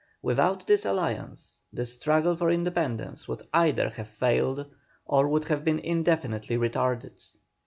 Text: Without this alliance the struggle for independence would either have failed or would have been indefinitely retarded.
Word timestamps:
Without 0.23 0.65
this 0.65 0.83
alliance 0.83 1.59
the 1.71 1.85
struggle 1.85 2.35
for 2.35 2.49
independence 2.49 3.27
would 3.27 3.43
either 3.53 3.89
have 3.91 4.07
failed 4.07 4.65
or 5.05 5.27
would 5.29 5.43
have 5.43 5.63
been 5.63 5.77
indefinitely 5.77 6.57
retarded. 6.57 7.23